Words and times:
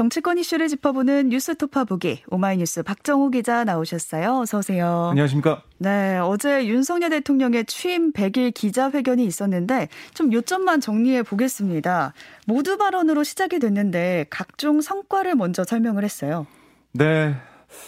정치권 0.00 0.38
이슈를 0.38 0.68
짚어보는 0.68 1.28
뉴스 1.28 1.54
토파 1.54 1.84
보기 1.84 2.22
오마이뉴스 2.30 2.82
박정우 2.82 3.30
기자 3.30 3.64
나오셨어요. 3.64 4.38
어서 4.38 4.60
오세요. 4.60 5.08
안녕하십니까? 5.10 5.60
네, 5.76 6.16
어제 6.16 6.66
윤석열 6.66 7.10
대통령의 7.10 7.66
취임 7.66 8.10
100일 8.10 8.54
기자회견이 8.54 9.22
있었는데 9.26 9.88
좀 10.14 10.32
요점만 10.32 10.80
정리해 10.80 11.22
보겠습니다. 11.22 12.14
모두 12.46 12.78
발언으로 12.78 13.24
시작이 13.24 13.58
됐는데 13.58 14.24
각종 14.30 14.80
성과를 14.80 15.34
먼저 15.34 15.64
설명을 15.64 16.02
했어요. 16.02 16.46
네. 16.92 17.34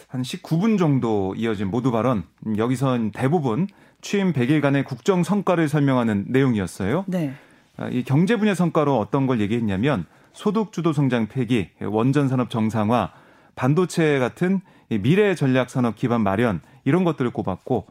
한 0.09 0.21
19분 0.21 0.79
정도 0.79 1.35
이어진 1.35 1.69
모두 1.69 1.91
발언. 1.91 2.25
여기선 2.59 3.13
대부분 3.13 3.69
취임 4.03 4.35
100일간의 4.35 4.85
국정 4.85 5.23
성과를 5.25 5.67
설명하는 5.67 6.27
내용이었어요. 6.29 7.07
네. 7.09 7.33
아, 7.79 7.89
이 7.89 8.05
경제 8.05 8.37
분야 8.37 8.55
성과로 8.55 8.99
어떤 8.99 9.27
걸 9.27 9.41
얘기했냐면 9.41 10.05
소득 10.33 10.73
주도 10.73 10.93
성장 10.93 11.27
폐기, 11.27 11.71
원전 11.81 12.29
산업 12.29 12.51
정상화, 12.51 13.13
반도체 13.55 14.19
같은 14.19 14.61
미래 14.89 15.35
전략 15.35 15.71
산업 15.71 15.97
기반 15.97 16.23
마련 16.23 16.61
이런 16.85 17.05
것들을 17.05 17.31
꼽았고 17.31 17.87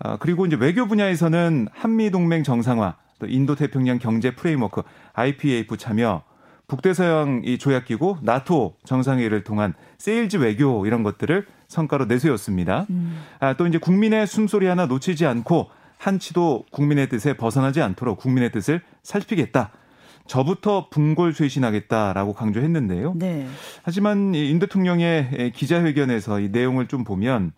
아, 0.00 0.16
그리고 0.18 0.46
이제 0.46 0.56
외교 0.56 0.86
분야에서는 0.86 1.68
한미 1.72 2.10
동맹 2.10 2.42
정상화, 2.42 2.96
또 3.18 3.26
인도 3.26 3.56
태평양 3.56 3.98
경제 3.98 4.34
프레임워크 4.34 4.82
IPEF 5.14 5.76
참여, 5.76 6.22
북대서양 6.68 7.42
이 7.44 7.58
조약 7.58 7.86
기구 7.86 8.16
나토 8.22 8.76
정상회의를 8.84 9.42
통한 9.42 9.74
세일즈 9.96 10.36
외교 10.36 10.86
이런 10.86 11.02
것들을 11.02 11.46
성과로 11.66 12.04
내세웠습니다. 12.04 12.86
음. 12.90 13.20
아, 13.40 13.54
또 13.54 13.66
이제 13.66 13.78
국민의 13.78 14.26
숨소리 14.26 14.66
하나 14.66 14.86
놓치지 14.86 15.26
않고 15.26 15.70
한치도 15.96 16.66
국민의 16.70 17.08
뜻에 17.08 17.36
벗어나지 17.36 17.82
않도록 17.82 18.18
국민의 18.18 18.52
뜻을 18.52 18.82
살피겠다. 19.02 19.72
저부터 20.28 20.88
분골 20.90 21.32
쇄신하겠다라고 21.32 22.34
강조했는데요. 22.34 23.14
네. 23.16 23.48
하지만 23.82 24.34
인 24.34 24.58
대통령의 24.60 25.52
기자회견에서 25.54 26.40
이 26.40 26.50
내용을 26.50 26.86
좀 26.86 27.02
보면 27.02 27.52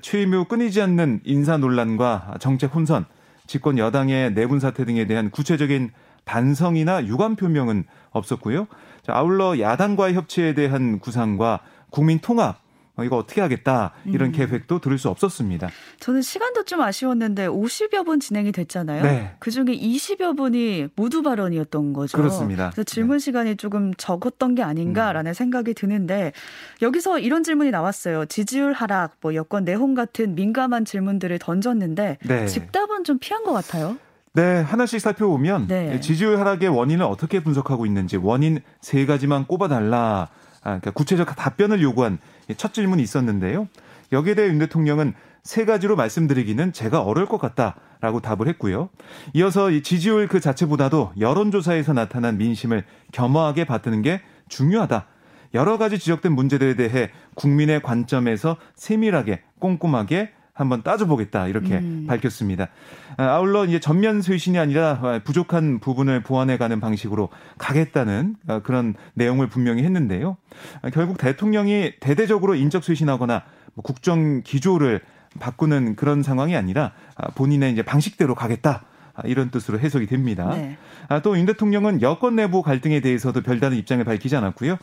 취임 0.00 0.34
후 0.34 0.46
끊이지 0.46 0.82
않는 0.82 1.20
인사 1.24 1.56
논란과 1.56 2.38
정책 2.40 2.74
혼선, 2.74 3.04
집권 3.46 3.78
여당의 3.78 4.34
내분 4.34 4.58
사태 4.58 4.84
등에 4.84 5.06
대한 5.06 5.30
구체적인 5.30 5.90
반성이나 6.24 7.06
유감 7.06 7.36
표명은 7.36 7.84
없었고요. 8.10 8.66
아울러 9.06 9.60
야당과의 9.60 10.14
협치에 10.14 10.54
대한 10.54 10.98
구상과 10.98 11.60
국민 11.90 12.18
통합 12.18 12.56
어, 12.56 12.65
이거 13.04 13.16
어떻게 13.16 13.40
하겠다 13.40 13.92
이런 14.04 14.30
음. 14.30 14.32
계획도 14.32 14.80
들을 14.80 14.98
수 14.98 15.08
없었습니다. 15.08 15.68
저는 16.00 16.22
시간도 16.22 16.64
좀 16.64 16.80
아쉬웠는데 16.80 17.46
50여 17.48 18.04
분 18.06 18.20
진행이 18.20 18.52
됐잖아요. 18.52 19.02
네. 19.02 19.34
그 19.38 19.50
중에 19.50 19.64
20여 19.64 20.36
분이 20.36 20.88
모두 20.96 21.22
발언이었던 21.22 21.92
거죠. 21.92 22.16
그렇습니다. 22.16 22.70
그래서 22.70 22.84
질문 22.84 23.18
네. 23.18 23.24
시간이 23.24 23.56
조금 23.56 23.92
적었던 23.94 24.54
게 24.54 24.62
아닌가라는 24.62 25.30
음. 25.30 25.34
생각이 25.34 25.74
드는데 25.74 26.32
여기서 26.82 27.18
이런 27.18 27.42
질문이 27.42 27.70
나왔어요. 27.70 28.26
지지율 28.26 28.72
하락, 28.72 29.16
뭐 29.20 29.34
여권 29.34 29.64
내홍 29.64 29.94
같은 29.94 30.34
민감한 30.34 30.84
질문들을 30.84 31.38
던졌는데 31.38 32.18
네. 32.26 32.46
집답은 32.46 33.04
좀 33.04 33.18
피한 33.18 33.44
것 33.44 33.52
같아요. 33.52 33.96
네, 34.36 34.60
하나씩 34.60 35.00
살펴보면 35.00 35.66
네. 35.66 35.98
지지율 36.00 36.38
하락의 36.38 36.68
원인을 36.68 37.06
어떻게 37.06 37.42
분석하고 37.42 37.86
있는지 37.86 38.18
원인 38.18 38.60
세 38.82 39.06
가지만 39.06 39.46
꼽아달라. 39.46 40.28
아, 40.66 40.80
그러니까 40.80 40.90
구체적 40.90 41.36
답변을 41.36 41.80
요구한 41.80 42.18
첫 42.56 42.74
질문이 42.74 43.00
있었는데요. 43.00 43.68
여기에 44.10 44.34
대해 44.34 44.48
윤 44.48 44.58
대통령은 44.58 45.14
세 45.44 45.64
가지로 45.64 45.94
말씀드리기는 45.94 46.72
제가 46.72 47.02
어려울 47.02 47.28
것 47.28 47.38
같다라고 47.38 48.20
답을 48.20 48.48
했고요. 48.48 48.88
이어서 49.32 49.70
이 49.70 49.84
지지율 49.84 50.26
그 50.26 50.40
자체보다도 50.40 51.12
여론조사에서 51.20 51.92
나타난 51.92 52.36
민심을 52.36 52.84
겸허하게 53.12 53.64
받드는 53.64 54.02
게 54.02 54.20
중요하다. 54.48 55.06
여러 55.54 55.78
가지 55.78 56.00
지적된 56.00 56.32
문제들에 56.32 56.74
대해 56.74 57.10
국민의 57.36 57.80
관점에서 57.80 58.56
세밀하게 58.74 59.42
꼼꼼하게 59.60 60.32
한번 60.56 60.82
따져보겠다 60.82 61.48
이렇게 61.48 61.74
음. 61.74 62.06
밝혔습니다. 62.08 62.68
아, 63.18 63.24
아울러 63.24 63.66
이제 63.66 63.78
전면 63.78 64.22
쇄신이 64.22 64.58
아니라 64.58 65.20
부족한 65.22 65.80
부분을 65.80 66.22
보완해가는 66.22 66.80
방식으로 66.80 67.28
가겠다는 67.58 68.36
아, 68.48 68.60
그런 68.60 68.94
내용을 69.14 69.48
분명히 69.48 69.84
했는데요. 69.84 70.38
아, 70.80 70.90
결국 70.90 71.18
대통령이 71.18 71.92
대대적으로 72.00 72.54
인적 72.54 72.82
쇄신하거나 72.84 73.42
뭐 73.74 73.82
국정 73.82 74.42
기조를 74.42 75.02
바꾸는 75.38 75.96
그런 75.96 76.22
상황이 76.22 76.56
아니라 76.56 76.92
본인의 77.34 77.72
이제 77.72 77.82
방식대로 77.82 78.34
가겠다. 78.34 78.84
이런 79.24 79.50
뜻으로 79.50 79.78
해석이 79.78 80.06
됩니다. 80.06 80.54
네. 80.54 80.76
또윤 81.22 81.46
대통령은 81.46 82.02
여권 82.02 82.36
내부 82.36 82.62
갈등에 82.62 83.00
대해서도 83.00 83.40
별다른 83.40 83.78
입장을 83.78 84.04
밝히지 84.04 84.36
않았고요. 84.36 84.76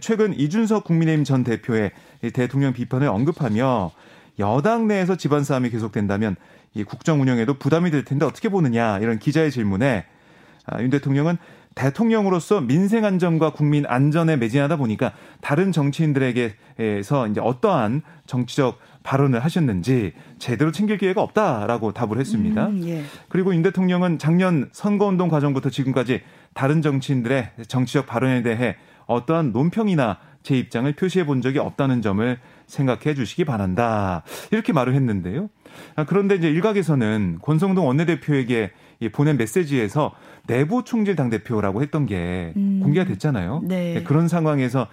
최근 0.00 0.38
이준석 0.38 0.84
국민의힘 0.84 1.24
전 1.24 1.42
대표의 1.42 1.92
대통령 2.34 2.74
비판을 2.74 3.08
언급하며 3.08 3.90
여당 4.38 4.86
내에서 4.86 5.16
집안 5.16 5.44
싸움이 5.44 5.70
계속된다면 5.70 6.36
이 6.74 6.84
국정 6.84 7.20
운영에도 7.20 7.54
부담이 7.54 7.90
될 7.90 8.04
텐데 8.04 8.24
어떻게 8.24 8.48
보느냐 8.48 8.98
이런 8.98 9.18
기자의 9.18 9.50
질문에 9.50 10.04
아, 10.66 10.82
윤 10.82 10.90
대통령은 10.90 11.38
대통령으로서 11.74 12.60
민생 12.60 13.04
안전과 13.04 13.52
국민 13.52 13.86
안전에 13.86 14.36
매진하다 14.36 14.76
보니까 14.76 15.12
다른 15.40 15.70
정치인들에게서 15.70 17.28
이제 17.30 17.40
어떠한 17.40 18.02
정치적 18.26 18.78
발언을 19.04 19.44
하셨는지 19.44 20.12
제대로 20.38 20.72
챙길 20.72 20.98
기회가 20.98 21.22
없다라고 21.22 21.92
답을 21.92 22.18
했습니다. 22.18 22.66
음, 22.66 22.82
예. 22.84 23.04
그리고 23.28 23.54
윤 23.54 23.62
대통령은 23.62 24.18
작년 24.18 24.68
선거운동 24.72 25.28
과정부터 25.28 25.70
지금까지 25.70 26.22
다른 26.52 26.82
정치인들의 26.82 27.52
정치적 27.68 28.06
발언에 28.06 28.42
대해 28.42 28.76
어떠한 29.06 29.52
논평이나 29.52 30.18
제 30.48 30.56
입장을 30.56 30.90
표시해 30.94 31.26
본 31.26 31.42
적이 31.42 31.58
없다는 31.58 32.00
점을 32.00 32.38
생각해 32.66 33.14
주시기 33.14 33.44
바란다. 33.44 34.22
이렇게 34.50 34.72
말을 34.72 34.94
했는데요. 34.94 35.50
아, 35.94 36.06
그런데 36.06 36.36
이제 36.36 36.48
일각에서는 36.48 37.40
권성동 37.42 37.86
원내대표에게 37.86 38.70
보낸 39.12 39.36
메시지에서 39.36 40.12
내부 40.46 40.84
총질 40.84 41.16
당대표라고 41.16 41.82
했던 41.82 42.06
게 42.06 42.54
음. 42.56 42.80
공개가 42.82 43.04
됐잖아요. 43.04 43.60
네. 43.64 43.92
네. 43.92 44.02
그런 44.04 44.26
상황에서 44.26 44.86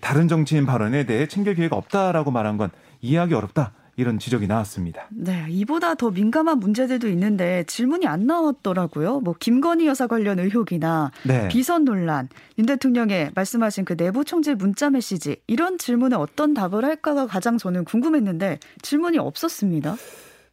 다른 0.00 0.26
정치인 0.26 0.64
발언에 0.64 1.04
대해 1.04 1.28
챙길 1.28 1.54
기회가 1.56 1.76
없다라고 1.76 2.30
말한 2.30 2.56
건 2.56 2.70
이해하기 3.02 3.34
어렵다. 3.34 3.72
이런 3.96 4.18
지적이 4.18 4.46
나왔습니다. 4.46 5.06
네, 5.10 5.46
이보다 5.48 5.94
더 5.94 6.10
민감한 6.10 6.58
문제들도 6.58 7.08
있는데 7.08 7.64
질문이 7.66 8.06
안 8.06 8.26
나왔더라고요. 8.26 9.20
뭐 9.20 9.34
김건희 9.38 9.86
여사 9.86 10.06
관련 10.06 10.38
의혹이나 10.38 11.10
네. 11.24 11.48
비선 11.48 11.84
논란, 11.84 12.28
윤 12.58 12.66
대통령의 12.66 13.30
말씀하신 13.34 13.84
그 13.84 13.96
내부 13.96 14.24
총질 14.24 14.56
문자 14.56 14.90
메시지 14.90 15.36
이런 15.46 15.78
질문에 15.78 16.16
어떤 16.16 16.54
답을 16.54 16.84
할까가 16.84 17.26
가장 17.26 17.58
저는 17.58 17.84
궁금했는데 17.84 18.58
질문이 18.82 19.18
없었습니다. 19.18 19.96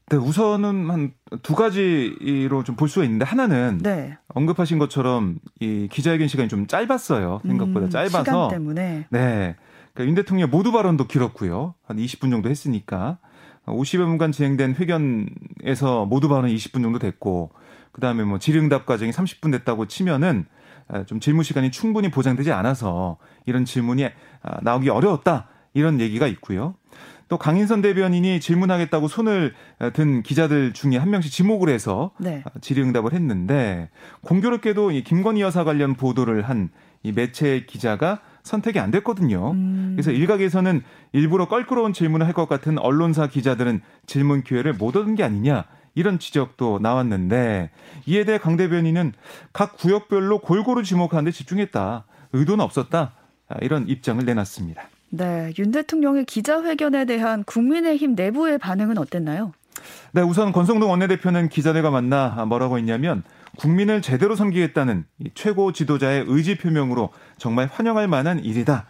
네, 0.09 0.18
우선은 0.18 0.90
한 0.90 1.12
두 1.44 1.56
가지로 1.56 2.63
좀 2.63 2.75
볼 2.75 2.90
수가 2.90 3.06
있는데 3.06 3.23
하나는 3.25 3.79
네. 3.81 4.18
언급하신 4.29 4.79
것처럼 4.79 5.38
이 5.59 5.88
기자회견 5.90 6.28
시간이 6.28 6.50
좀 6.50 6.68
짧았어요. 6.68 7.41
생각보다 7.46 7.85
음, 7.85 7.90
짧아서 7.90 8.23
시간 8.23 8.50
때문에 8.50 9.06
네. 9.09 9.56
그러니까 9.94 10.09
윤 10.09 10.16
대통령 10.16 10.50
모두 10.50 10.72
발언도 10.72 11.08
길었고요. 11.08 11.75
한 11.85 11.97
20분 11.97 12.31
정도 12.31 12.50
했으니까 12.50 13.19
50여 13.66 14.06
분간 14.06 14.32
진행된 14.32 14.76
회견에서 14.76 16.06
모두 16.06 16.28
발언 16.28 16.50
20분 16.50 16.82
정도 16.82 17.00
됐고 17.00 17.52
그다음에 17.92 18.24
뭐 18.24 18.40
질의응답 18.40 18.86
과정이 18.86 19.12
30분 19.12 19.52
됐다고 19.52 19.88
치면은 19.88 20.46
좀 21.06 21.20
질문 21.20 21.44
시간이 21.44 21.72
충분히 21.72 22.10
보장되지 22.10 22.52
않아서 22.52 23.18
이런 23.46 23.64
질문이 23.66 24.06
아, 24.06 24.60
나오기 24.62 24.90
어려웠다 24.90 25.48
이런 25.74 26.02
얘기가 26.02 26.28
있고요. 26.28 26.76
또 27.30 27.38
강인선 27.38 27.82
대변인이 27.82 28.42
질문하겠다고 28.42 29.08
손을 29.08 29.53
든 29.94 30.22
기자들 30.22 30.74
중에 30.74 30.97
한 30.97 31.09
명씩 31.09 31.32
지목을 31.32 31.70
해서 31.70 32.12
네. 32.20 32.44
아, 32.46 32.50
질의응답을 32.59 33.14
했는데 33.14 33.90
공교롭게도 34.22 34.91
이 34.91 35.03
김건희 35.03 35.41
여사 35.41 35.64
관련 35.64 35.96
보도를 35.96 36.41
한 36.44 36.70
이 37.03 37.12
매체 37.12 37.66
기자가 37.66 38.22
선택이 38.43 38.79
안 38.79 38.91
됐거든요. 38.91 39.52
음. 39.52 39.93
그래서 39.96 40.11
일각에서는 40.11 40.82
일부러 41.14 41.47
껄끄러운 41.47 41.93
질문을 41.93 42.26
할 42.26 42.34
것 42.34 42.47
같은 42.47 42.78
언론사 42.79 43.28
기자들은 43.28 43.82
질문 44.05 44.43
기회를 44.43 44.73
못 44.73 44.96
얻은 44.96 45.16
게 45.16 45.23
아니냐. 45.23 45.66
이런 45.96 46.20
지적도 46.20 46.79
나왔는데 46.82 47.70
이에 48.05 48.23
대해 48.23 48.38
강 48.38 48.55
대변인은 48.55 49.11
각 49.52 49.76
구역별로 49.78 50.40
골고루 50.40 50.84
지목하는데 50.84 51.32
집중했다. 51.32 52.05
의도는 52.32 52.64
없었다. 52.64 53.11
이런 53.61 53.90
입장을 53.90 54.23
내놨습니다. 54.23 54.84
네, 55.09 55.52
윤 55.59 55.72
대통령의 55.72 56.23
기자회견에 56.23 57.03
대한 57.03 57.44
국민의힘 57.44 58.16
내부의 58.16 58.58
반응은 58.59 58.97
어땠나요? 58.97 59.52
네, 60.14 60.22
우선 60.22 60.53
권성동 60.53 60.90
원내대표는 60.90 61.49
기자들과 61.49 61.91
만나 61.91 62.29
뭐라고 62.46 62.78
했냐면 62.78 63.23
국민을 63.58 64.02
제대로 64.02 64.36
섬기겠다는 64.36 65.06
최고 65.34 65.72
지도자의 65.72 66.26
의지 66.28 66.58
표명으로 66.58 67.09
정말 67.38 67.70
환영할 67.72 68.08
만한 68.08 68.44
일이다. 68.44 68.86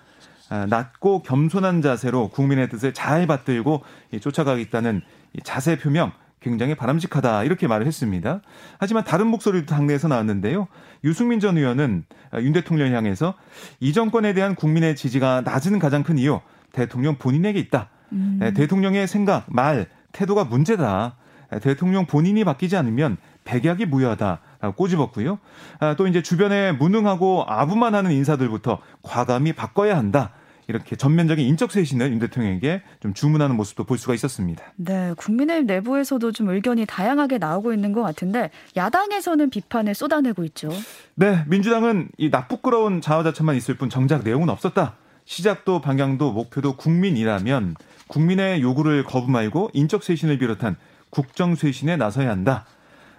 아, 0.49 0.65
낮고 0.69 1.23
겸손한 1.23 1.81
자세로 1.81 2.27
국민의 2.29 2.69
뜻을 2.69 2.93
잘 2.93 3.25
받들고 3.25 3.83
쫓아가겠다는 4.19 5.01
자세 5.43 5.77
표명 5.77 6.11
굉장히 6.41 6.75
바람직하다 6.75 7.43
이렇게 7.45 7.67
말을 7.67 7.87
했습니다. 7.87 8.41
하지만 8.77 9.03
다른 9.03 9.27
목소리도 9.27 9.67
당내에서 9.67 10.07
나왔는데요. 10.07 10.67
유승민 11.03 11.39
전 11.39 11.57
의원은 11.57 12.03
윤 12.39 12.53
대통령 12.53 12.93
향해서 12.93 13.35
이 13.79 13.93
정권에 13.93 14.33
대한 14.33 14.55
국민의 14.55 14.95
지지가 14.95 15.41
낮은 15.45 15.79
가장 15.79 16.03
큰 16.03 16.17
이유 16.17 16.41
대통령 16.73 17.15
본인에게 17.17 17.59
있다. 17.59 17.89
음. 18.11 18.37
네, 18.39 18.53
대통령의 18.53 19.07
생각, 19.07 19.45
말, 19.47 19.87
태도가 20.11 20.43
문제다. 20.45 21.15
네, 21.51 21.59
대통령 21.59 22.05
본인이 22.05 22.43
바뀌지 22.43 22.75
않으면 22.75 23.17
백약이 23.43 23.85
무효하다라고 23.85 24.39
꼬집었고요. 24.69 25.39
아, 25.79 25.95
또 25.95 26.07
이제 26.07 26.21
주변에 26.21 26.71
무능하고 26.71 27.45
아부만 27.47 27.95
하는 27.95 28.11
인사들부터 28.11 28.79
과감히 29.01 29.53
바꿔야 29.53 29.97
한다. 29.97 30.33
이렇게 30.67 30.95
전면적인 30.95 31.45
인적 31.45 31.71
쇄신을 31.71 32.11
윤 32.11 32.19
대통령에게 32.19 32.81
좀 33.01 33.13
주문하는 33.13 33.55
모습도 33.57 33.83
볼 33.83 33.97
수가 33.97 34.13
있었습니다. 34.13 34.63
네, 34.75 35.13
국민의힘 35.17 35.65
내부에서도 35.65 36.31
좀 36.31 36.49
의견이 36.49 36.85
다양하게 36.85 37.39
나오고 37.39 37.73
있는 37.73 37.91
것 37.91 38.01
같은데 38.01 38.51
야당에서는 38.77 39.49
비판을 39.49 39.93
쏟아내고 39.95 40.43
있죠. 40.45 40.69
네, 41.15 41.43
민주당은 41.47 42.09
이 42.17 42.29
나쁘끄러운 42.29 43.01
자화자찬만 43.01 43.55
있을 43.57 43.75
뿐 43.75 43.89
정작 43.89 44.23
내용은 44.23 44.49
없었다. 44.49 44.95
시작도 45.25 45.81
방향도 45.81 46.31
목표도 46.31 46.77
국민이라면 46.77 47.75
국민의 48.07 48.61
요구를 48.61 49.03
거부 49.03 49.29
말고 49.29 49.71
인적 49.73 50.03
쇄신을 50.03 50.37
비롯한 50.37 50.75
국정 51.09 51.55
쇄신에 51.55 51.97
나서야 51.97 52.29
한다. 52.29 52.65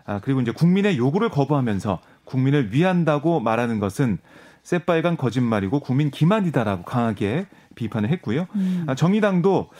아, 0.05 0.21
그리고 0.21 0.41
이제 0.41 0.51
국민의 0.51 0.99
요구를 0.99 1.29
거부하면서 1.31 2.01
국민을 2.25 2.73
위한다고 2.73 3.41
말하는 3.41 3.79
것은 3.79 4.19
새빨간 4.63 5.17
거짓말이고 5.17 5.81
국민 5.81 6.11
기만이다라고 6.11 6.85
강하게 6.85 7.47
비판을 7.75 8.11
했고요. 8.11 8.47
음. 8.55 8.85
아, 8.87 8.95
정의당도 8.95 9.71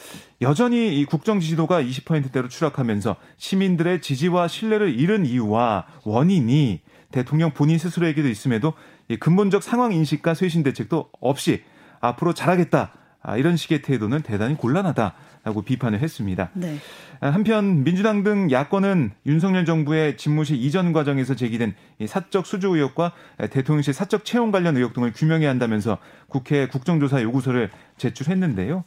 여전히 0.41 0.99
이 0.99 1.05
국정 1.05 1.41
지지도가 1.41 1.83
20%대로 1.83 2.49
추락하면서 2.49 3.17
시민들의 3.37 4.01
지지와 4.01 4.49
신뢰를 4.49 4.99
잃은 4.99 5.27
이유와 5.27 5.87
원인이 6.05 6.81
대통령 7.11 7.53
본인 7.53 7.79
스스로에게도 7.79 8.29
있음에도 8.29 8.73
이 9.09 9.17
근본적 9.17 9.63
상황 9.63 9.93
인식과 9.93 10.35
쇄신 10.35 10.63
대책도 10.63 11.11
없이 11.21 11.63
앞으로 12.01 12.33
잘하겠다. 12.33 12.93
아, 13.23 13.37
이런 13.37 13.57
식의 13.57 13.83
태도는 13.83 14.23
대단히 14.23 14.57
곤란하다 14.57 15.15
라고 15.45 15.63
비판을 15.63 16.01
했습니다. 16.01 16.51
네. 16.55 16.77
아, 17.21 17.31
한편 17.31 17.83
민주당 17.83 18.23
등 18.23 18.51
야권은 18.51 19.11
윤석열 19.27 19.65
정부의 19.65 20.17
집무실 20.17 20.57
이전 20.57 20.93
과정에서 20.93 21.35
제기된 21.35 21.75
사적 22.07 22.47
수주 22.47 22.69
의혹과 22.69 23.13
대통령실 23.51 23.93
사적 23.93 24.25
채용 24.25 24.53
관련 24.53 24.77
의혹 24.77 24.93
등을 24.93 25.13
규명해야 25.13 25.51
한다면서 25.51 25.99
국회 26.29 26.69
국정조사 26.69 27.23
요구서를 27.23 27.71
제출했는데요. 27.97 28.85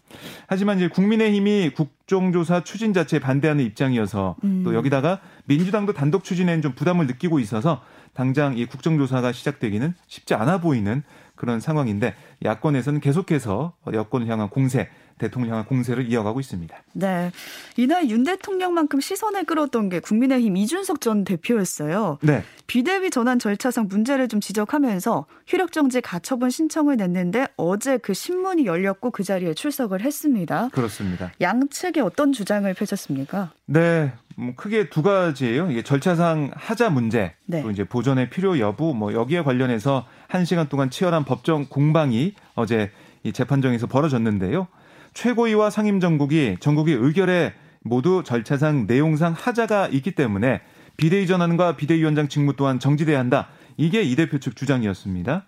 하지만 0.48 0.78
이제 0.78 0.88
국민의힘이 0.88 1.72
국정조사 1.76 2.64
추진 2.64 2.94
자체에 2.94 3.20
반대하는 3.20 3.64
입장이어서 3.66 4.38
음. 4.46 4.64
또 4.64 4.76
여기다가 4.76 5.20
민주당도 5.46 5.92
단독 5.94 6.24
추진에는 6.24 6.62
좀 6.62 6.72
부담을 6.74 7.06
느끼고 7.08 7.40
있어서 7.40 7.82
당장 8.14 8.58
이 8.58 8.66
국정조사가 8.66 9.34
시작되기는 9.34 9.94
쉽지 10.08 10.36
않아 10.36 10.60
보이는 10.60 11.04
그런 11.36 11.60
상황인데 11.60 12.16
야권에서는 12.44 13.02
계속해서 13.02 13.74
여권을 13.92 14.28
향한 14.28 14.50
공세 14.50 14.90
대통령 15.18 15.52
향한 15.52 15.66
공세를 15.66 16.12
이어가고 16.12 16.40
있습니다. 16.40 16.76
네. 16.94 17.32
이날 17.78 18.10
윤 18.10 18.24
대통령만큼 18.24 19.00
시선을 19.00 19.46
끌었던 19.46 19.90
게 19.90 20.00
국민의힘 20.00 20.58
이준석 20.58 21.00
전 21.00 21.24
대표였어요. 21.24 22.20
네. 22.22 22.44
비대위 22.68 23.10
전환 23.12 23.40
절차상 23.40 23.88
문제를 23.88 24.28
좀 24.28 24.42
지적하면서 24.42 25.26
효력정지 25.52 26.02
가처분 26.02 26.50
신청을 26.50 26.98
냈는데 26.98 27.48
어제 27.56 27.98
그 27.98 28.14
신문이 28.14 28.66
열렸고 28.66 29.12
그 29.12 29.24
자리에 29.24 29.54
출석을 29.54 30.02
했습니다. 30.02 30.70
그렇습니다. 30.74 31.32
양측이 31.40 32.02
어떤 32.02 32.34
주장을 32.34 32.72
펼쳤습니까? 32.74 33.52
네. 33.66 34.12
뭐 34.38 34.54
크게 34.56 34.90
두 34.90 35.02
가지예요. 35.02 35.72
이게 35.72 35.82
절차상 35.82 36.52
하자 36.56 36.90
문제, 36.90 37.34
네. 37.46 37.62
또 37.62 37.72
이제 37.72 37.86
보존의 37.86 38.30
필요 38.30 38.60
여부, 38.60 38.94
뭐 38.94 39.14
여기에 39.14 39.44
관련해서 39.44 40.06
한 40.28 40.44
시간 40.44 40.68
동안 40.68 40.90
치열한 40.90 41.24
법정 41.24 41.68
공방이 41.70 42.34
어제 42.54 42.92
이 43.24 43.32
재판정에서 43.32 43.88
벌어졌는데요. 43.88 44.68
최고위와 45.16 45.70
상임정국이 45.70 46.58
전국의 46.60 46.96
의결에 46.96 47.54
모두 47.82 48.22
절차상 48.24 48.86
내용상 48.86 49.34
하자가 49.34 49.88
있기 49.88 50.12
때문에 50.12 50.62
비대위 50.98 51.26
전환과 51.26 51.78
비대위원장 51.78 52.28
직무 52.28 52.56
또한 52.56 52.80
정지돼야 52.80 53.18
한다. 53.18 53.48
이게 53.78 54.04
이 54.04 54.16
대표 54.16 54.40
측 54.40 54.56
주장이었습니다. 54.56 55.46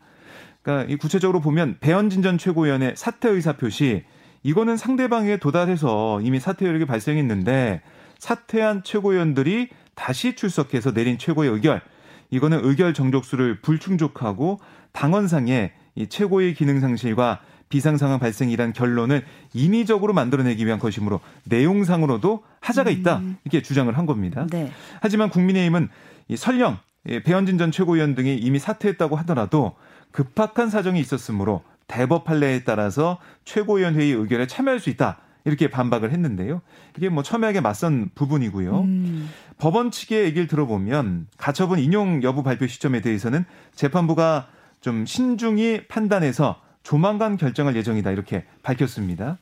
그러니까 0.62 0.98
구체적으로 0.98 1.42
보면 1.42 1.78
배현진 1.80 2.22
전 2.22 2.38
최고위원의 2.38 2.94
사퇴 2.96 3.30
의사 3.30 3.54
표시 3.54 4.04
이거는 4.44 4.78
상대방에 4.78 5.38
도달해서 5.38 6.22
이미 6.22 6.40
사퇴 6.40 6.66
여력이 6.66 6.86
발생했는데 6.86 7.82
사퇴한 8.20 8.84
최고위원들이 8.84 9.70
다시 9.96 10.36
출석해서 10.36 10.94
내린 10.94 11.18
최고의 11.18 11.52
의결 11.52 11.82
이거는 12.30 12.64
의결 12.64 12.94
정족수를 12.94 13.62
불충족하고 13.62 14.60
당원상의 14.92 15.72
이 15.96 16.08
최고의 16.08 16.54
기능 16.54 16.80
상실과 16.80 17.42
비상 17.70 17.98
상황 17.98 18.20
발생이란 18.20 18.74
결론을 18.74 19.26
인위적으로 19.54 20.14
만들어내기 20.14 20.66
위한 20.66 20.80
것이므로 20.80 21.20
내용상으로도 21.46 22.44
하자가 22.62 22.90
있다 22.90 23.18
음. 23.18 23.38
이렇게 23.44 23.62
주장을 23.62 23.96
한 23.98 24.06
겁니다. 24.06 24.48
네. 24.50 24.72
하지만 25.02 25.30
국민의힘은 25.30 25.90
이 26.30 26.38
설령 26.38 26.78
배현진 27.26 27.58
전 27.58 27.72
최고위원 27.72 28.16
등이 28.16 28.36
이미 28.38 28.60
사퇴했다고 28.60 29.16
하더라도 29.18 29.76
급박한 30.12 30.70
사정이 30.70 31.00
있었으므로 31.00 31.64
대법 31.88 32.26
판례에 32.26 32.64
따라서 32.64 33.18
최고위원 33.46 33.96
회의 33.96 34.12
의결에 34.12 34.48
참여할 34.48 34.80
수 34.80 34.90
있다. 34.90 35.20
이렇게 35.46 35.70
반박을 35.70 36.12
했는데요. 36.12 36.62
이게 36.98 37.08
뭐 37.08 37.24
첨예하게 37.24 37.62
맞선 37.62 38.10
부분이고요. 38.16 38.82
음. 38.82 39.30
법원 39.58 39.92
측의 39.92 40.26
얘기를 40.26 40.46
들어보면 40.48 41.28
가처분 41.38 41.80
인용 41.80 42.22
여부 42.24 42.44
발표 42.44 42.68
시점에 42.68 43.00
대해서는 43.00 43.46
재판부가 43.74 44.50
좀 44.82 45.06
신중히 45.06 45.88
판단해서 45.88 46.60
조만간 46.88 47.36
결정할 47.36 47.76
예정이다 47.76 48.12
이렇게 48.12 48.46
밝혔습니다. 48.64 49.40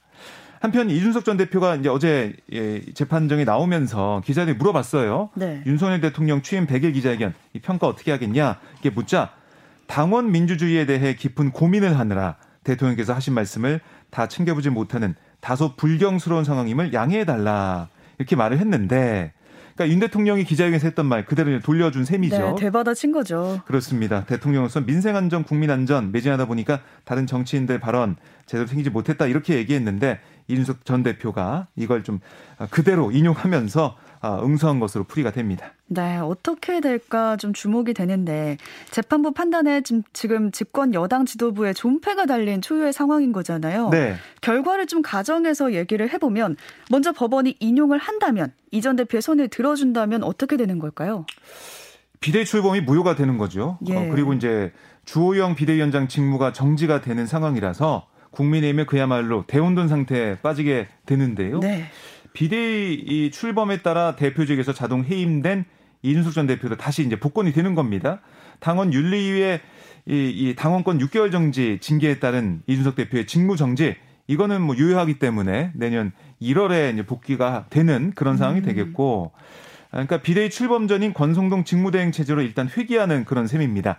한편 0.61 0.89
이준석 0.89 1.25
전 1.25 1.37
대표가 1.37 1.75
이제 1.75 1.89
어제 1.89 2.33
예, 2.51 2.81
재판정에 2.95 3.43
나오면서 3.43 4.23
기자들이 4.25 4.57
물어봤어요. 4.57 5.29
네. 5.35 5.61
윤석열 5.67 6.01
대통령 6.01 6.41
취임 6.41 6.65
100일 6.65 6.95
기자회견 6.95 7.35
이 7.53 7.59
평가 7.59 7.85
어떻게 7.85 8.09
하겠냐 8.09 8.59
이게 8.79 8.89
묻자 8.89 9.29
당원 9.85 10.31
민주주의에 10.31 10.87
대해 10.87 11.15
깊은 11.15 11.51
고민을 11.51 11.99
하느라 11.99 12.37
대통령께서 12.63 13.13
하신 13.13 13.35
말씀을 13.35 13.79
다 14.09 14.27
챙겨보지 14.27 14.71
못하는 14.71 15.13
다소 15.39 15.75
불경스러운 15.75 16.45
상황임을 16.45 16.93
양해해 16.93 17.25
달라 17.25 17.89
이렇게 18.17 18.35
말을 18.35 18.57
했는데 18.57 19.33
그러니까 19.75 19.93
윤 19.93 19.99
대통령이 19.99 20.45
기자회견에서 20.45 20.87
했던 20.87 21.05
말 21.05 21.25
그대로 21.25 21.59
돌려준 21.59 22.05
셈이죠. 22.05 22.37
네, 22.37 22.55
되받아친 22.57 23.11
거죠. 23.11 23.61
그렇습니다. 23.65 24.23
대통령으로서 24.25 24.81
민생 24.81 25.17
안전, 25.17 25.43
국민 25.43 25.69
안전 25.69 26.11
매진하다 26.13 26.45
보니까 26.45 26.79
다른 27.03 27.27
정치인들 27.27 27.79
발언 27.79 28.15
제대로 28.45 28.67
생기지 28.67 28.89
못했다 28.89 29.27
이렇게 29.27 29.55
얘기했는데 29.55 30.19
이준석 30.47 30.85
전 30.85 31.03
대표가 31.03 31.67
이걸 31.75 32.03
좀 32.03 32.19
그대로 32.69 33.11
인용하면서 33.11 33.97
아, 33.97 34.04
응수한 34.43 34.79
것으로 34.79 35.03
풀이가 35.03 35.31
됩니다. 35.31 35.73
네, 35.87 36.17
어떻게 36.17 36.81
될까 36.81 37.37
좀 37.37 37.53
주목이 37.53 37.93
되는데 37.93 38.57
재판부 38.91 39.31
판단에 39.31 39.81
지금 40.13 40.51
집권 40.51 40.93
여당 40.93 41.25
지도부의 41.25 41.73
존폐가 41.73 42.25
달린 42.25 42.61
초유의 42.61 42.93
상황인 42.93 43.31
거잖아요. 43.31 43.89
네. 43.89 44.15
결과를 44.41 44.87
좀 44.87 45.01
가정해서 45.01 45.73
얘기를 45.73 46.11
해보면 46.11 46.57
먼저 46.89 47.11
법원이 47.11 47.57
인용을 47.59 47.97
한다면 47.97 48.51
이전 48.71 48.95
대표의 48.95 49.21
손을 49.21 49.47
들어준다면 49.47 50.23
어떻게 50.23 50.57
되는 50.57 50.79
걸까요? 50.79 51.25
비대 52.19 52.43
출범이 52.43 52.81
무효가 52.81 53.15
되는 53.15 53.37
거죠. 53.37 53.77
예. 53.87 53.95
어, 53.95 54.09
그리고 54.09 54.33
이제 54.33 54.71
주호영 55.05 55.55
비대위원장 55.55 56.07
직무가 56.07 56.51
정지가 56.51 57.01
되는 57.01 57.27
상황이라서 57.27 58.07
국민의힘에 58.31 58.85
그야말로 58.85 59.45
대혼돈 59.47 59.87
상태에 59.87 60.37
빠지게 60.39 60.87
되는데요. 61.05 61.59
네. 61.59 61.85
비대위 62.35 63.31
출범에 63.31 63.81
따라 63.81 64.15
대표직에서 64.15 64.73
자동 64.73 65.03
해임된 65.03 65.65
이준석 66.03 66.33
전 66.33 66.45
대표도 66.45 66.77
다시 66.77 67.03
이제 67.03 67.19
복권이 67.19 67.51
되는 67.51 67.73
겁니다. 67.73 68.21
당원 68.59 68.93
윤리위의 68.93 69.61
이, 70.07 70.11
이 70.11 70.55
당원권 70.55 70.99
6개월 70.99 71.31
정지 71.31 71.79
징계에 71.81 72.19
따른 72.19 72.61
이준석 72.67 72.95
대표의 72.95 73.25
직무 73.25 73.57
정지 73.57 73.95
이거는 74.27 74.61
뭐 74.61 74.75
유효하기 74.75 75.17
때문에 75.17 75.71
내년 75.73 76.11
1월에 76.41 76.93
이제 76.93 77.05
복귀가 77.05 77.65
되는 77.71 78.11
그런 78.13 78.37
상황이 78.37 78.59
음. 78.59 78.65
되겠고 78.65 79.31
그러니까 79.89 80.17
비대위 80.21 80.49
출범 80.49 80.87
전인 80.87 81.13
권성동 81.13 81.63
직무대행 81.63 82.11
체제로 82.11 82.41
일단 82.41 82.69
회귀하는 82.69 83.25
그런 83.25 83.47
셈입니다. 83.47 83.97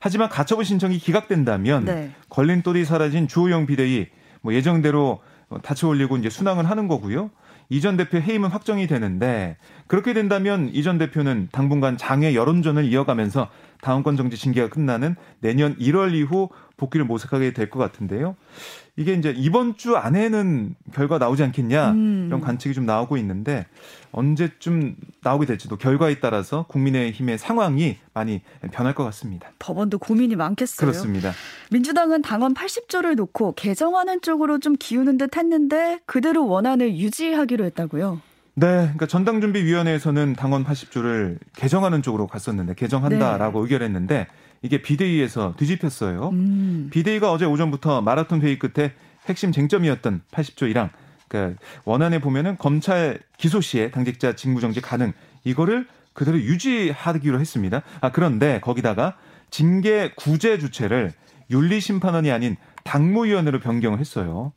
하지만 0.00 0.28
가처분 0.28 0.64
신청이 0.64 0.98
기각된다면 0.98 1.84
네. 1.84 2.10
걸림돌이 2.28 2.84
사라진 2.84 3.28
주호영 3.28 3.66
비대위 3.66 4.08
뭐 4.42 4.52
예정대로 4.52 5.20
다쳐 5.62 5.88
올리고 5.88 6.16
이제 6.18 6.28
순항을 6.28 6.68
하는 6.68 6.88
거고요. 6.88 7.30
이전 7.70 7.96
대표 7.96 8.18
해임은 8.18 8.48
확정이 8.50 8.86
되는데 8.86 9.56
그렇게 9.86 10.14
된다면 10.14 10.70
이 10.72 10.82
전 10.82 10.96
대표는 10.98 11.48
당분간 11.52 11.96
장외 11.96 12.34
여론전을 12.34 12.84
이어가면서 12.86 13.50
당원권 13.82 14.16
정지 14.16 14.36
징계가 14.36 14.68
끝나는 14.68 15.16
내년 15.40 15.76
1월 15.76 16.14
이후 16.14 16.48
복귀를 16.76 17.04
모색하게 17.06 17.52
될 17.52 17.68
것 17.70 17.78
같은데요. 17.78 18.36
이게 18.98 19.12
이제 19.12 19.32
이번 19.36 19.76
주 19.76 19.96
안에는 19.96 20.74
결과 20.92 21.18
나오지 21.18 21.44
않겠냐 21.44 21.92
음. 21.92 22.24
이런 22.26 22.40
관측이 22.40 22.74
좀 22.74 22.84
나오고 22.84 23.16
있는데 23.18 23.64
언제쯤 24.10 24.96
나오게 25.22 25.46
될지도 25.46 25.76
결과에 25.76 26.18
따라서 26.18 26.66
국민의힘의 26.66 27.38
상황이 27.38 27.98
많이 28.12 28.42
변할 28.72 28.96
것 28.96 29.04
같습니다. 29.04 29.50
법원도 29.60 30.00
고민이 30.00 30.34
많겠어요. 30.34 30.84
그렇습니다. 30.84 31.32
민주당은 31.70 32.22
당원 32.22 32.54
80조를 32.54 33.14
놓고 33.14 33.52
개정하는 33.52 34.20
쪽으로 34.20 34.58
좀 34.58 34.74
기우는 34.76 35.16
듯 35.16 35.36
했는데 35.36 36.00
그대로 36.04 36.48
원안을 36.48 36.96
유지하기로 36.96 37.66
했다고요. 37.66 38.20
네, 38.56 38.66
그러니까 38.66 39.06
전당준비위원회에서는 39.06 40.32
당원 40.32 40.64
80조를 40.64 41.38
개정하는 41.54 42.02
쪽으로 42.02 42.26
갔었는데 42.26 42.74
개정한다라고 42.74 43.60
네. 43.60 43.62
의결했는데 43.62 44.26
이게 44.62 44.82
비대위에서 44.82 45.54
뒤집혔어요. 45.56 46.30
음. 46.30 46.88
비대위가 46.92 47.32
어제 47.32 47.44
오전부터 47.44 48.02
마라톤 48.02 48.40
회의 48.42 48.58
끝에 48.58 48.92
핵심 49.26 49.52
쟁점이었던 49.52 50.22
80조 50.30 50.72
1항 50.72 50.90
그러니까 51.28 51.60
원안에 51.84 52.20
보면은 52.20 52.56
검찰 52.58 53.20
기소 53.36 53.60
시에 53.60 53.90
당직자 53.90 54.34
직무정지 54.34 54.80
가능 54.80 55.12
이거를 55.44 55.86
그대로 56.12 56.38
유지하기로 56.38 57.38
했습니다. 57.38 57.82
아 58.00 58.10
그런데 58.10 58.60
거기다가 58.60 59.16
징계 59.50 60.12
구제 60.16 60.58
주체를 60.58 61.12
윤리심판원이 61.50 62.30
아닌 62.30 62.56
당무위원회로 62.84 63.60
변경을 63.60 64.00
했어요. 64.00 64.52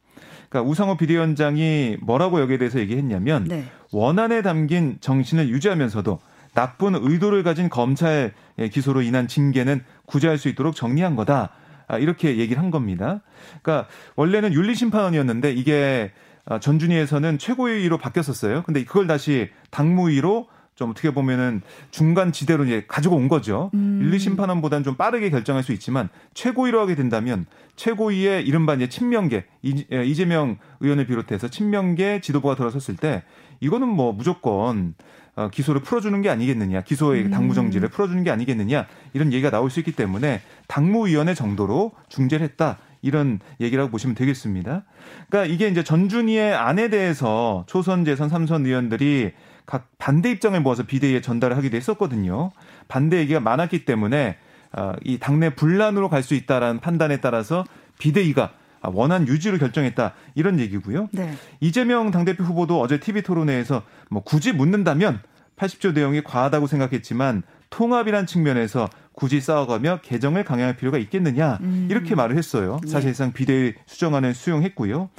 그러니까 0.49 0.69
우상호 0.69 0.97
비대위원장이 0.97 1.97
뭐라고 2.01 2.41
여기에 2.41 2.57
대해서 2.57 2.79
얘기했냐면 2.79 3.45
네. 3.45 3.65
원안에 3.91 4.41
담긴 4.41 4.97
정신을 4.99 5.49
유지하면서도 5.49 6.19
나쁜 6.53 6.95
의도를 6.95 7.43
가진 7.43 7.69
검찰 7.69 8.33
기소로 8.71 9.01
인한 9.01 9.27
징계는 9.27 9.83
구제할 10.05 10.37
수 10.37 10.49
있도록 10.49 10.75
정리한 10.75 11.15
거다. 11.15 11.51
아, 11.87 11.97
이렇게 11.97 12.37
얘기를 12.37 12.61
한 12.61 12.71
겁니다. 12.71 13.21
그러니까 13.61 13.89
원래는 14.15 14.53
윤리심판원이었는데 14.53 15.51
이게 15.51 16.11
아, 16.45 16.59
전준위에서는 16.59 17.37
최고위로 17.37 17.97
바뀌었었어요. 17.97 18.63
근데 18.63 18.83
그걸 18.83 19.07
다시 19.07 19.49
당무위로 19.69 20.47
좀 20.75 20.91
어떻게 20.91 21.13
보면은 21.13 21.61
중간 21.91 22.31
지대로 22.31 22.63
이제 22.65 22.85
가지고 22.87 23.15
온 23.15 23.27
거죠. 23.27 23.69
음. 23.73 23.99
윤리심판원보다는 24.01 24.83
좀 24.83 24.95
빠르게 24.95 25.29
결정할 25.29 25.63
수 25.63 25.73
있지만 25.73 26.09
최고위로 26.33 26.79
하게 26.79 26.95
된다면 26.95 27.45
최고위의 27.75 28.47
이른바 28.47 28.73
이제 28.73 28.89
친명계 28.89 29.45
예, 29.91 30.05
이재명 30.05 30.57
의원을 30.79 31.05
비롯해서 31.05 31.49
친명계 31.49 32.21
지도부가 32.21 32.55
들어섰을 32.55 32.95
때 32.95 33.23
이거는 33.59 33.87
뭐 33.87 34.11
무조건 34.11 34.95
어, 35.35 35.49
기소를 35.49 35.81
풀어주는 35.81 36.21
게 36.21 36.29
아니겠느냐, 36.29 36.81
기소의 36.81 37.25
음. 37.25 37.31
당무 37.31 37.53
정지를 37.53 37.89
풀어주는 37.89 38.23
게 38.23 38.31
아니겠느냐 38.31 38.87
이런 39.13 39.31
얘기가 39.31 39.49
나올 39.49 39.69
수 39.69 39.79
있기 39.79 39.93
때문에 39.93 40.41
당무위원회 40.67 41.33
정도로 41.33 41.91
중재를 42.09 42.43
했다. 42.45 42.77
이런 43.03 43.39
얘기라고 43.59 43.89
보시면 43.89 44.15
되겠습니다. 44.15 44.83
그러니까 45.27 45.51
이게 45.51 45.67
이제 45.67 45.83
전준희의 45.83 46.53
안에 46.53 46.89
대해서 46.89 47.63
초선, 47.67 48.05
재선, 48.05 48.29
삼선 48.29 48.65
의원들이 48.67 49.31
각 49.65 49.87
반대 49.97 50.29
입장을 50.29 50.59
모아서 50.61 50.83
비대위에 50.83 51.21
전달을 51.21 51.57
하기도 51.57 51.77
했었거든요. 51.77 52.51
반대 52.87 53.17
얘기가 53.17 53.39
많았기 53.39 53.85
때문에 53.85 54.37
어, 54.73 54.93
이 55.03 55.17
당내 55.17 55.55
분란으로 55.55 56.09
갈 56.09 56.21
수 56.21 56.35
있다라는 56.35 56.79
판단에 56.79 57.17
따라서 57.17 57.63
비대위가 57.97 58.51
원한 58.89 59.27
유지를 59.27 59.59
결정했다 59.59 60.13
이런 60.35 60.59
얘기고요. 60.59 61.09
네. 61.11 61.33
이재명 61.59 62.11
당대표 62.11 62.43
후보도 62.43 62.79
어제 62.79 62.99
TV 62.99 63.21
토론회에서 63.21 63.83
뭐 64.09 64.23
굳이 64.23 64.51
묻는다면 64.51 65.19
80조 65.57 65.93
내용이 65.93 66.23
과하다고 66.23 66.67
생각했지만 66.67 67.43
통합이란 67.69 68.25
측면에서 68.25 68.89
굳이 69.13 69.39
싸워가며 69.39 69.99
개정을 70.01 70.43
강행할 70.43 70.75
필요가 70.75 70.97
있겠느냐 70.97 71.59
음. 71.61 71.87
이렇게 71.89 72.15
말을 72.15 72.37
했어요. 72.37 72.79
네. 72.83 72.89
사실상 72.89 73.31
비대위 73.33 73.73
수정안을 73.85 74.33
수용했고요. 74.33 75.09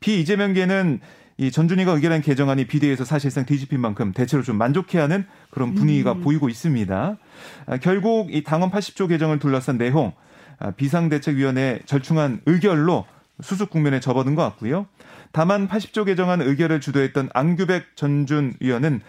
비이재명계는 0.00 1.00
이 1.38 1.50
전준희가 1.50 1.92
의결한 1.92 2.20
개정안이 2.20 2.66
비대위에서 2.66 3.04
사실상 3.04 3.46
뒤집힌 3.46 3.80
만큼 3.80 4.12
대체로 4.12 4.42
좀 4.42 4.56
만족해하는 4.58 5.26
그런 5.50 5.74
분위기가 5.74 6.12
음. 6.12 6.20
보이고 6.20 6.48
있습니다. 6.48 7.16
아, 7.66 7.76
결국 7.78 8.34
이 8.34 8.42
당원 8.42 8.70
80조 8.70 9.08
개정을 9.08 9.38
둘러싼 9.38 9.78
내용 9.78 10.08
아, 10.08 10.12
비상대책위원회 10.76 11.80
절충한 11.86 12.40
의결로 12.46 13.06
수습 13.40 13.70
국면에 13.70 14.00
접어든 14.00 14.34
것 14.34 14.42
같고요. 14.42 14.86
다만 15.32 15.66
80조 15.68 16.06
개정안 16.06 16.42
의결을 16.42 16.80
주도했던 16.80 17.30
안규백 17.32 17.96
전준 17.96 18.54
위원은 18.60 19.00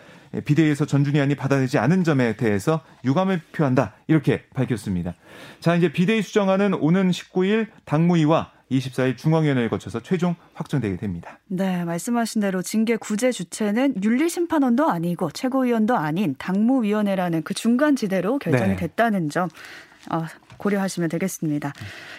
비대위에서 0.45 0.85
전준위안이 0.85 1.35
받아내지 1.35 1.77
않은 1.77 2.03
점에 2.03 2.35
대해서 2.35 2.81
유감을 3.05 3.41
표한다 3.51 3.93
이렇게 4.07 4.43
밝혔습니다. 4.53 5.13
자 5.59 5.75
이제 5.75 5.91
비대위 5.91 6.21
수정안은 6.21 6.73
오는 6.73 7.11
19일 7.11 7.67
당무위와 7.85 8.51
24일 8.71 9.17
중앙위원회를 9.17 9.69
거쳐서 9.69 9.99
최종 10.01 10.35
확정되게 10.53 10.97
됩니다. 10.97 11.37
네, 11.47 11.83
말씀하신 11.83 12.41
대로 12.41 12.63
징계 12.63 12.95
구제 12.95 13.31
주체는 13.31 14.03
윤리심판원도 14.03 14.89
아니고 14.89 15.29
최고위원도 15.31 15.95
아닌 15.95 16.33
당무위원회라는 16.39 17.43
그 17.43 17.53
중간 17.53 17.95
지대로 17.95 18.39
결정이 18.39 18.69
네. 18.69 18.75
됐다는 18.75 19.29
점 19.29 19.49
어, 20.11 20.25
고려하시면 20.63 21.09
되겠습니다. 21.09 21.73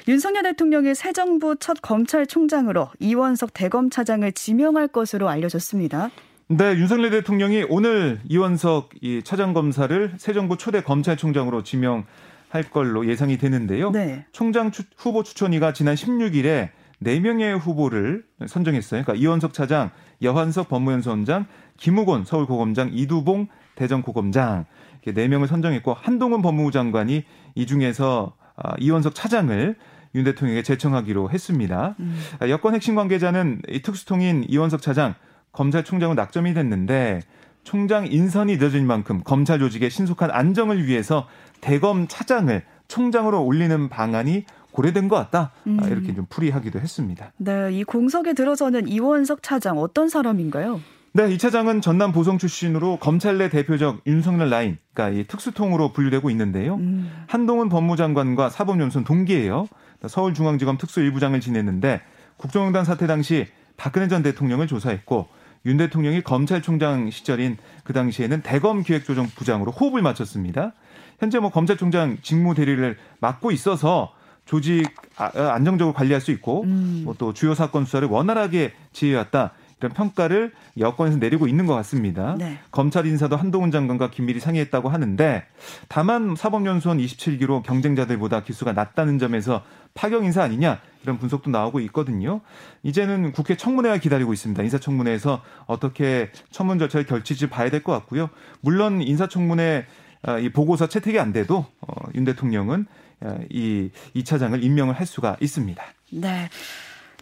윤석열 0.06 0.42
대통령이 0.42 0.94
새 0.94 1.12
정부 1.12 1.56
첫 1.58 1.80
검찰총장으로 1.80 2.90
이원석 3.00 3.54
대검차장을 3.54 4.30
지명할 4.32 4.88
것으로 4.88 5.28
알려졌습니다. 5.28 6.10
네, 6.48 6.76
윤석열 6.76 7.10
대통령이 7.10 7.64
오늘 7.70 8.20
이원석 8.28 8.90
이 9.00 9.22
차장 9.24 9.54
검사를 9.54 10.12
새 10.18 10.34
정부 10.34 10.58
초대 10.58 10.82
검찰총장으로 10.82 11.62
지명 11.62 12.04
할 12.50 12.62
걸로 12.62 13.08
예상이 13.08 13.38
되는데요. 13.38 13.90
네. 13.90 14.26
총장 14.30 14.70
추, 14.70 14.82
후보 14.96 15.22
추천위가 15.24 15.72
지난 15.72 15.94
16일에 15.94 16.68
4명의 17.02 17.58
후보를 17.58 18.24
선정했어요. 18.46 19.02
그러니까 19.02 19.20
이원석 19.20 19.54
차장, 19.54 19.90
여한석 20.22 20.68
법무연수원장, 20.68 21.46
김우곤 21.78 22.24
서울고검장, 22.24 22.90
이두봉 22.92 23.48
대전고검장 23.74 24.66
이렇게 25.04 25.28
4명을 25.28 25.46
선정했고 25.46 25.94
한동훈 25.94 26.42
법무부 26.42 26.70
장관이 26.70 27.24
이 27.54 27.66
중에서 27.66 28.34
아, 28.56 28.74
이원석 28.78 29.14
차장을 29.14 29.76
윤 30.14 30.24
대통령에게 30.24 30.62
제청하기로 30.62 31.30
했습니다. 31.30 31.96
음. 32.00 32.18
아, 32.40 32.48
여권 32.48 32.74
핵심 32.74 32.94
관계자는 32.94 33.62
이 33.68 33.82
특수통인 33.82 34.44
이원석 34.48 34.80
차장 34.80 35.14
검찰총장은 35.52 36.16
낙점이 36.16 36.54
됐는데 36.54 37.20
총장 37.62 38.06
인선이 38.06 38.56
늦어진 38.56 38.86
만큼 38.86 39.22
검찰 39.24 39.58
조직의 39.58 39.90
신속한 39.90 40.30
안정을 40.30 40.86
위해서 40.86 41.26
대검 41.60 42.06
차장을 42.08 42.62
총장으로 42.88 43.42
올리는 43.42 43.88
방안이 43.88 44.44
고려된 44.70 45.08
것 45.08 45.16
같다. 45.16 45.52
아, 45.54 45.60
음. 45.66 45.80
이렇게 45.88 46.14
좀 46.14 46.26
풀이하기도 46.28 46.80
했습니다. 46.80 47.32
네, 47.36 47.72
이 47.72 47.84
공석에 47.84 48.34
들어서는 48.34 48.88
이원석 48.88 49.42
차장 49.42 49.78
어떤 49.78 50.08
사람인가요? 50.08 50.80
네, 51.16 51.32
이 51.32 51.38
차장은 51.38 51.80
전남 51.80 52.10
보성 52.10 52.38
출신으로 52.38 52.96
검찰 52.96 53.38
내 53.38 53.48
대표적 53.48 54.00
윤석열 54.04 54.50
라인, 54.50 54.78
그러니까 54.92 55.16
이 55.16 55.24
특수통으로 55.28 55.92
분류되고 55.92 56.28
있는데요. 56.30 56.74
음. 56.74 57.08
한동훈 57.28 57.68
법무장관과 57.68 58.50
사법연수원 58.50 59.04
동기예요. 59.04 59.68
서울중앙지검 60.04 60.76
특수 60.76 61.02
1부장을 61.02 61.40
지냈는데 61.40 62.00
국정농단 62.36 62.84
사태 62.84 63.06
당시 63.06 63.46
박근혜 63.76 64.08
전 64.08 64.24
대통령을 64.24 64.66
조사했고 64.66 65.28
윤 65.66 65.76
대통령이 65.76 66.22
검찰총장 66.22 67.10
시절인 67.10 67.58
그 67.84 67.92
당시에는 67.92 68.42
대검 68.42 68.82
기획조정 68.82 69.28
부장으로 69.36 69.70
호흡을 69.70 70.02
맞췄습니다. 70.02 70.72
현재 71.20 71.38
뭐 71.38 71.50
검찰총장 71.50 72.18
직무 72.22 72.56
대리를 72.56 72.98
맡고 73.20 73.52
있어서 73.52 74.12
조직 74.46 74.82
아, 75.16 75.30
안정적으로 75.52 75.94
관리할 75.94 76.20
수 76.20 76.32
있고 76.32 76.64
음. 76.64 77.02
뭐또 77.04 77.34
주요 77.34 77.54
사건 77.54 77.84
수사를 77.84 78.08
원활하게 78.08 78.72
지휘해왔다. 78.92 79.52
이런 79.80 79.92
평가를 79.92 80.52
여권에서 80.78 81.18
내리고 81.18 81.46
있는 81.46 81.66
것 81.66 81.74
같습니다. 81.74 82.36
네. 82.38 82.58
검찰 82.70 83.06
인사도 83.06 83.36
한동훈 83.36 83.70
장관과 83.70 84.10
긴밀히 84.10 84.40
상의했다고 84.40 84.88
하는데 84.88 85.44
다만 85.88 86.36
사법연수원 86.36 86.98
27기로 86.98 87.62
경쟁자들보다 87.62 88.42
기수가 88.42 88.72
낮다는 88.72 89.18
점에서 89.18 89.62
파격 89.94 90.24
인사 90.24 90.42
아니냐 90.42 90.80
이런 91.02 91.18
분석도 91.18 91.50
나오고 91.50 91.80
있거든요. 91.80 92.40
이제는 92.82 93.32
국회 93.32 93.56
청문회가 93.56 93.98
기다리고 93.98 94.32
있습니다. 94.32 94.62
인사청문회에서 94.62 95.42
어떻게 95.66 96.30
청문 96.50 96.78
절차를 96.78 97.06
결치지 97.06 97.48
봐야 97.48 97.70
될 97.70 97.82
것 97.84 97.92
같고요. 97.92 98.30
물론 98.60 99.02
인사청문회 99.02 99.86
아, 100.26 100.38
이 100.38 100.48
보고서 100.48 100.86
채택이 100.88 101.18
안 101.18 101.32
돼도 101.32 101.66
어, 101.82 101.94
윤 102.14 102.24
대통령은 102.24 102.86
아, 103.20 103.38
이, 103.50 103.90
이 104.14 104.24
차장을 104.24 104.62
임명을 104.64 104.94
할 104.94 105.06
수가 105.06 105.36
있습니다. 105.40 105.84
네. 106.12 106.48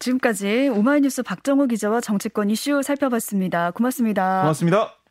지금까지 0.03 0.69
오마이뉴스 0.69 1.23
박정호 1.23 1.67
기자와 1.67 2.01
정치권 2.01 2.51
이슈 2.51 2.83
살펴봤습니다. 2.83 3.71
고맙습니다. 3.71 4.41
고맙습니다. 4.43 5.02